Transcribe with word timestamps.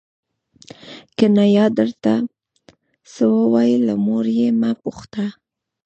که 1.17 1.25
نیا 1.37 1.65
درته 1.77 2.13
څه 3.13 3.23
وویل 3.41 3.81
له 3.89 3.95
مور 4.05 4.25
یې 4.39 4.47
مه 4.61 4.71
پوښته. 4.81 5.25